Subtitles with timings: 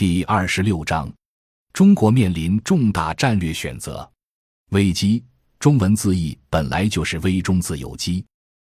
[0.00, 1.12] 第二十六章，
[1.74, 4.10] 中国面临重大战略选择。
[4.70, 5.22] 危机，
[5.58, 8.24] 中文字义本来就是危中自有机，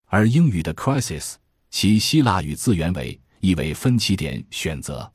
[0.09, 1.37] 而英语的 crisis，
[1.71, 5.11] 其希腊语字源为意为分歧点、选择。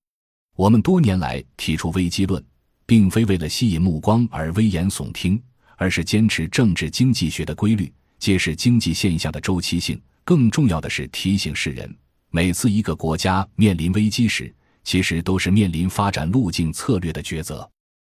[0.56, 2.44] 我们多年来提出危机论，
[2.88, 5.40] 并非为了吸引目光而危言耸听，
[5.78, 10.02] 而是坚持政治经济学的规律，揭示经济现象的周期性。
[10.24, 11.96] 更重要的是提醒世人，
[12.32, 14.52] 每次一个国家面临危机时，
[14.84, 17.70] 其实都是面临发展路径策略的抉择。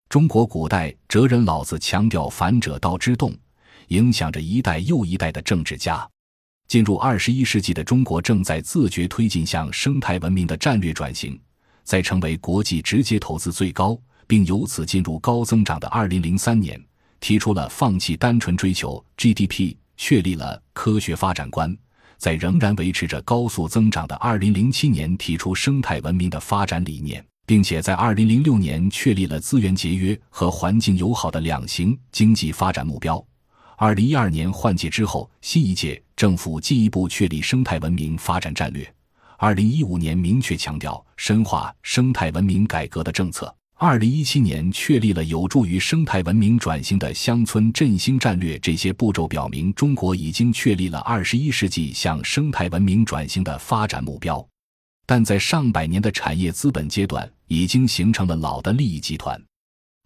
[0.09, 3.33] 中国古代哲人老子强调“反者道之动”，
[3.89, 6.09] 影响着一代又一代的政治家。
[6.66, 11.41] 进入二十一世纪的中国正在自觉推进向生态文明的战略转型，
[11.83, 16.80] 在成为国际直接投资最高，并由此进入高增长的二零零三年，
[17.19, 21.77] 提出了放弃单纯追求 GDP，确立了科学发展观。
[22.20, 33.24] 在仍然维持着高速增长的二零零七年，提出生态文明的发展理念，并且在二零零六年确立了资源节约和环境友好的两型经济发展目标。
[33.79, 38.87] 二零一二年换届之后，新一届政府进一步确立生态文明发展战略。
[39.38, 43.52] 二零一五年明确强调深化生态文明改革的政策。
[43.83, 54.47] 二零一七年确立了有助于生态文明转型的乡村振兴战略，这些步骤表明中国已经确立了二十一世纪向生态文明转型的发展目标。
[55.07, 59.35] 但在上百年的产业资本阶段，已经形成了老的利益集团；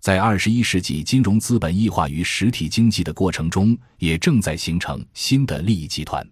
[0.01, 6.25] 在二十一世纪金融资本异化于实体经济的过程中，也正在形成新的利益集团。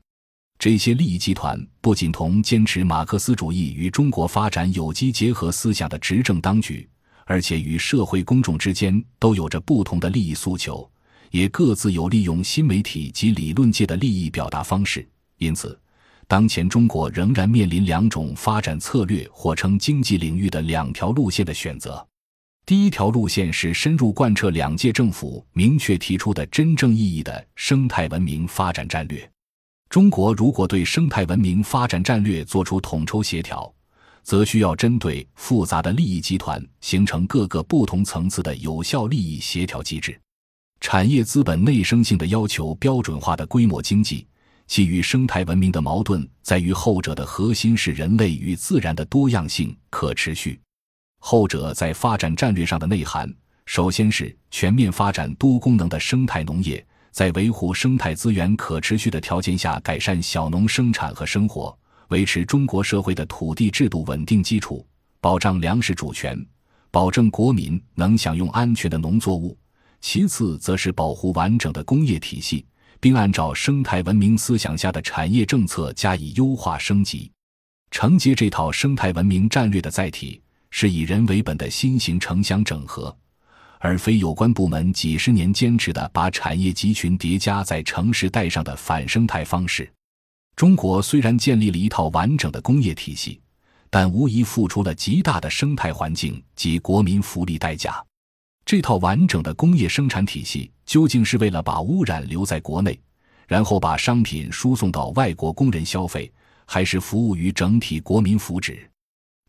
[0.60, 6.88] 这些利益集团不仅同坚持马克思主义与中国发展有机结合思想的执政当局。
[7.26, 10.88] 而且与社会公众之间都有着不同的利益诉求，
[11.30, 15.06] 也各自有利用新媒体及理论界的利益表达方式。
[15.38, 15.78] 因此，
[16.28, 22.06] 当前中国仍然面临两种发展策略，或称经济领域的两条路线的选择。
[22.64, 29.28] 第一条路线是深入贯彻两届政府明确提出的真正意义的生态文明发展战略。
[29.88, 33.70] 中国如果对生态文明发展战略作出统筹协调，
[34.22, 40.18] 则需要针对复杂的利益集团，形成各个不同层次的有效利益协调机制。
[40.80, 44.26] 产业资本内生性的要求标准化的规模经济，
[44.66, 50.58] 其与生态文明的矛盾在于后者的核心是人类与自然的多样性、可持续。
[51.20, 53.32] 后者在发展战略上的内涵，
[53.66, 61.78] 首先是全面发展多功能的生态农业，在维护生态资源可持续的条件下，改善小农生产和生活。
[62.12, 64.86] 维持中国社会的土地制度稳定基础，
[65.18, 66.38] 保障粮食主权，
[66.90, 69.56] 保证国民能享用安全的农作物。
[70.02, 72.66] 其次，则是保护完整的工业体系，
[73.00, 77.32] 并按照生态文明思想下的产业政策加以优化升级。
[77.90, 83.16] 承接这套生态文明战略的载体，是以人为本的新型城乡整合，
[83.78, 89.90] 而非有关部门几十年坚持的把产业集群叠加在城市带上的反生态方式。
[90.56, 93.40] 中国虽然建立了一套完整的工业体系，
[93.90, 98.04] 但无疑付出了极大的生态环境及国民福利代价。
[98.64, 102.98] 这套完整的工业生产体系究竟是为了把污染留在国内，
[103.48, 106.32] 然后把商品输送到外国工人消费，
[106.64, 108.78] 还是服务于整体国民福祉？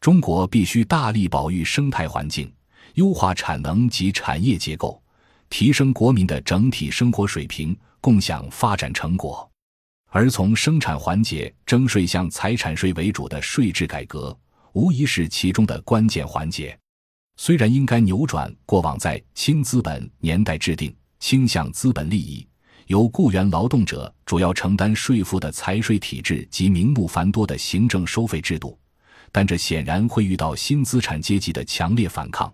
[0.01, 2.51] 中国必须大力保育生态环境，
[2.95, 5.01] 优化产能及产业结构，
[5.49, 9.47] 提升国民的整体生活水平，共享发展成果。
[10.15, 14.37] 而从生产环节征税向财产税为主的税制改革，
[14.73, 16.77] 无疑是其中的关键环节。
[17.35, 22.47] 虽然应该扭转过往在轻资本年代制定、倾向资本利益、
[22.85, 28.77] 由雇员劳动者主要承担税负的财税体制及名目繁多的行政收费制度，
[29.31, 32.53] 但这显然会遇到新资产阶级的强烈反抗。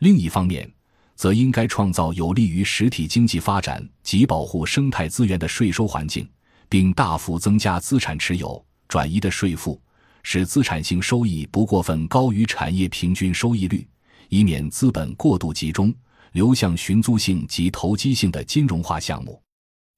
[0.00, 0.68] 另一方面，
[1.14, 6.28] 则应该创造有利于实体经济发展及保护生态资源的税收环境。
[6.68, 9.80] 并大幅增加资产持有转移的税负，
[10.22, 13.86] 使资产性收益不过分高于产业平均收益率，
[14.28, 15.94] 以免资本过度集中
[16.32, 19.40] 流向寻租性及投机性的金融化项目。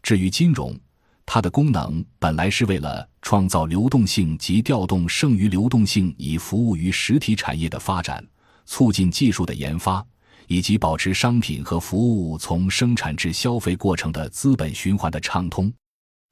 [0.02, 0.78] 至于金融，
[1.26, 8.24] 它的功能本来是为了创造流动性及调动剩余流动性，以服务于实体产业的发展，
[8.64, 10.04] 促进技术的研发，
[10.46, 15.72] 以及保持商品和服务从生产至消费过程的资本循环的畅通。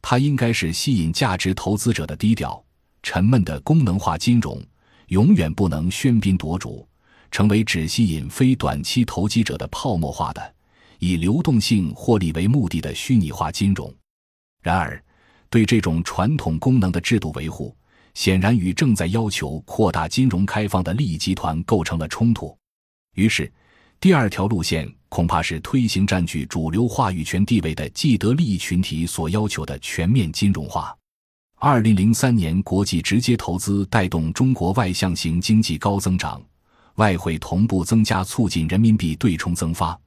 [0.01, 2.63] 它应该是吸引价值投资者的低调、
[3.03, 4.63] 沉闷的功能化金融，
[5.09, 6.89] 永远不能喧宾夺主，
[7.31, 10.55] 成为只吸引非短期投机者的泡沫化的、
[10.99, 13.93] 以流动性获利为目的的虚拟化金融。
[14.63, 15.03] 然而，
[15.51, 17.77] 对这种传统功能的制度维护，
[18.15, 22.57] 显然与正在要求扩大金融开放的利益集团构成了冲突。
[23.15, 23.51] 于是，
[24.01, 30.95] 第二条路线恐怕是推行占据主流话语权地位的既得利益群体所要求的全面金融化。
[31.57, 36.41] 二零零三年，国际直接投资带动中国外向型经济高增长，
[36.97, 39.99] 外汇同步增加，促进人民币对冲增发，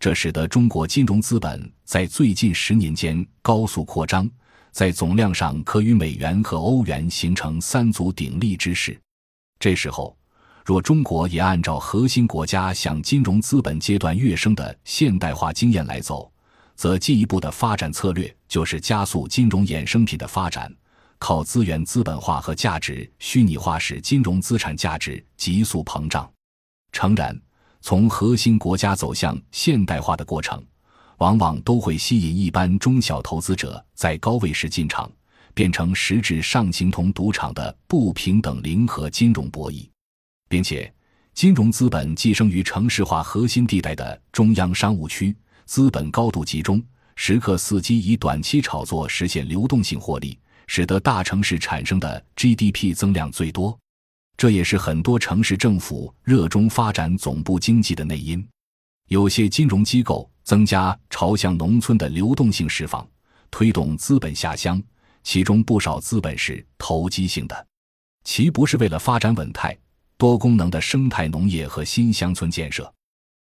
[0.00, 4.28] 这使得中国金融资本在最近十年间高速扩张。
[4.72, 8.98] 在总量上，可与美元和欧元形成三足鼎立之势。
[9.58, 10.14] 这时候，
[10.66, 16.28] 若中国也按照核心国家向金融资本阶段跃升的现代化经验来走，
[16.74, 20.68] 则进一步的发展策略就是加速金融衍生品的发展，
[21.20, 26.28] 靠资源资本化和价值虚拟化，使金融资产价值急速膨胀。
[26.90, 27.40] 诚然，
[27.80, 30.60] 从核心国家走向现代化的过程。
[31.18, 35.08] 往往都会吸引一般中小投资者在高位时进场，
[35.54, 39.88] 变成实质上形同赌场的不平等零和金融博弈，
[40.48, 40.92] 并且
[41.34, 45.34] 金融资本寄生于城市化核心地带的中央商务区，
[45.64, 46.82] 资本高度集中，
[47.14, 53.78] 时刻伺机以短期炒作实现流动性获利，使得大城市产生的 GDP 增量最多。
[54.36, 58.46] 这也是很多城市政府热衷发展总部经济的内因。
[59.08, 60.30] 有些金融机构。
[60.46, 63.04] 增加朝向农村的流动性释放，
[63.50, 64.80] 推动资本下乡，
[65.24, 67.66] 其中不少资本是投机性的，
[68.22, 69.76] 其不是为了发展稳态、
[70.18, 72.90] 多功能的生态农业和新乡村建设，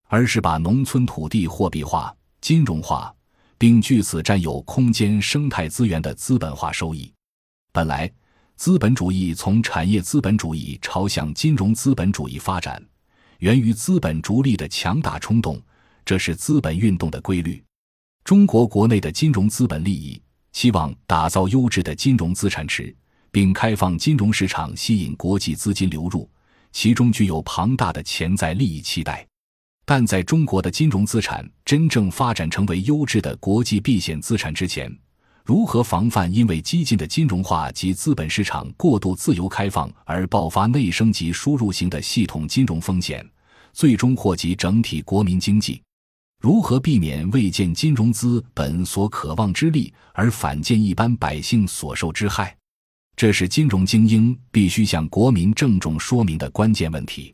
[0.08, 3.14] 而是把农村土地货币化、金融化，
[3.58, 7.12] 并据此占有空间生态资源的资本化收益。
[7.72, 8.12] 本来，
[8.56, 12.84] 资本主义从产业资本主义朝向金融资本主义发展，
[13.40, 15.62] 源于资本逐利的强大冲动。
[16.04, 17.62] 这是资本运动的规律。
[18.24, 20.22] 中国国内的金融资本利益
[20.54, 22.96] 期望打造优质的金融资产池，
[23.30, 26.30] 并开放金融市场，吸引国际资金流入，
[26.72, 29.25] 其中具有庞大的潜在利益期待。
[29.86, 34.94] 但在中国的金融资产真正发展成为优质的国际避险资产之前，
[35.46, 43.25] 如何防范因为激进的金融化及资本市场过度自由开放而爆发内生及输入型的系统金融风险，
[43.72, 45.81] 最终祸及整体国民经济？
[46.42, 52.54] 如何避免未见金融资本所渴望之利，而反见一般百姓所受之害？
[53.18, 57.34] 这是金融精英必须向国民郑重说明的关键问题。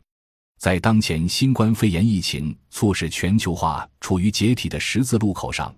[0.58, 5.74] 在当前新冠肺炎疫情促使全球化处于解体的十字路口上，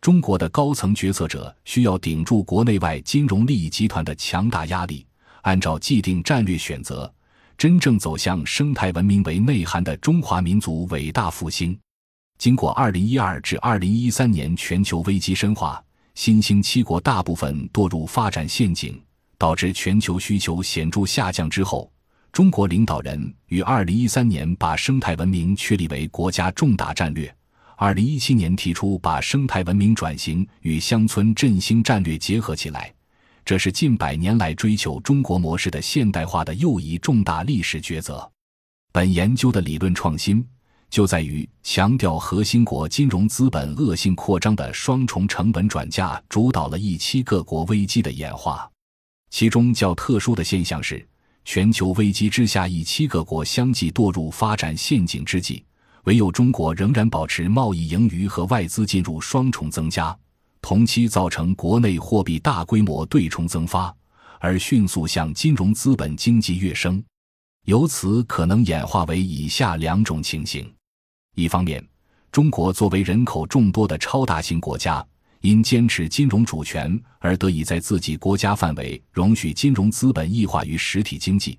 [0.00, 5.06] 中国的高层决策者需要顶住国内外金融利益集团的强大压力，
[5.42, 7.12] 按照既定战略选择，
[7.58, 11.78] 真正走向生态文明为内涵的中华民族伟大复兴。
[12.38, 15.84] 经过二零一二至二零一三年全球危机深化，
[16.14, 18.98] 新兴七国大部分堕入发展陷阱，
[19.42, 21.90] 导致全球需求显著下降之后，
[22.30, 27.34] 中国领导人于2013年把生态文明确立为国家重大战略。
[27.78, 32.94] 2017年提出把生态文明转型与乡村振兴战略结合起来，
[33.44, 38.30] 这是近百年来追求中国模式的现代化的又一重大历史抉择。
[38.92, 40.46] 本研究的理论创新。
[40.88, 48.70] 就在于强调核心国金融资本恶性扩张的双重成本转嫁，主导了一期各国危机的演化。
[49.32, 51.04] 其中较特殊的现象是，
[51.46, 55.64] 全球危机之下，一七各国相继堕入发展陷阱之际，
[56.04, 60.14] 唯有中国仍然保持贸易盈余和外资进入双重增加，
[60.60, 63.92] 同期造成国内货币大规模对冲增发，
[64.38, 67.02] 而迅速向金融资本经济跃升。
[67.64, 70.70] 由此可能演化为以下两种情形。
[71.36, 71.82] 一方面，
[72.30, 75.02] 中国作为人口众多的超大型国家，
[75.42, 81.58] 因坚持金融主权而得以在自己国家范围容许金融资本异化于实体经济，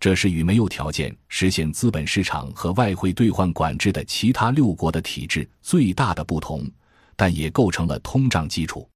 [0.00, 6.68] 这是与没有条件实现资本市场和外汇兑换管制的其他六国的体制最大的不同，
[7.14, 8.88] 但也构成了通胀基础。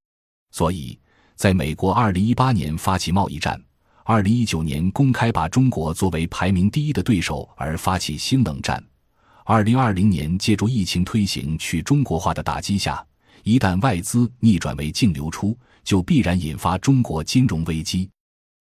[0.50, 0.99] 所以，
[1.37, 3.61] 在美国二零一八年发起贸易战，
[4.03, 8.85] 二零一九年公开把中国作为排名第一的对手而发起新冷战。
[9.45, 13.05] 二零二零年，借助疫情推行去中国化的打击下，
[13.45, 18.11] 一旦外资逆转为净流出，就必然引发中国金融危机。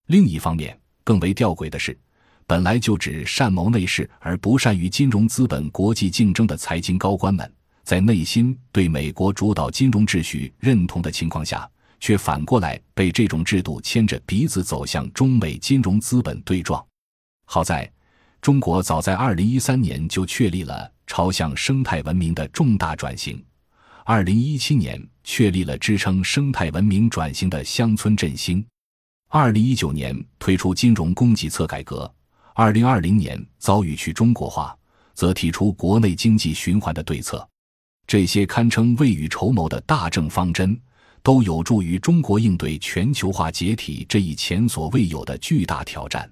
[0.08, 1.98] 另一方面，更为吊诡的是，
[2.46, 7.52] 本来就只善谋内事而不善于金融资本国际竞争的财经高官们，
[7.84, 16.86] 在内心对美国主导金融秩序认同的情况下，却反过来被这种制度牵着鼻子走向中美金融资本对撞。
[17.46, 17.90] 好在。
[18.42, 23.42] 中国早在二零一三年就确立了朝向生态文明的重大转型，
[24.06, 28.66] 二零一七年确立了支撑生态文明转型的乡村振兴，
[29.30, 32.14] 二零一九年推出金融供给侧改革，
[32.54, 34.78] 二零二零年遭遇去中国化，
[35.14, 37.48] 则提出国内经济循环的对策。
[38.06, 40.78] 这些堪称未雨绸缪的大政方针，
[41.22, 46.30] 都有助于中国应对全球化解体这一前所未有的巨大挑战。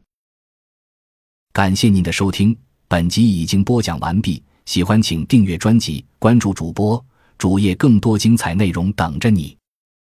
[1.53, 2.53] 感谢您的收听，
[2.89, 4.43] 本集已经播讲完毕。
[4.65, 7.03] 喜欢请订阅专辑，关注主播
[7.41, 9.57] 主页，更多精彩内容等着你。